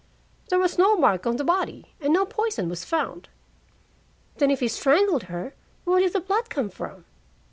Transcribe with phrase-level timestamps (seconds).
[0.49, 3.29] "There was no mark on the body, and no poison was found."
[4.37, 7.05] "Then if he strangled her, where did the blood come from?"